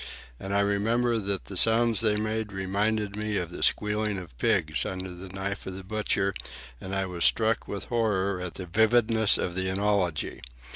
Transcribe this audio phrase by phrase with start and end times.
[0.39, 4.83] And I remember that the sounds they made reminded me of the squealing of pigs
[4.83, 6.33] under the knife of the butcher,
[6.81, 10.41] and I was struck with horror at the vividness of the analogy.